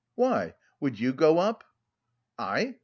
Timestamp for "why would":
0.15-0.99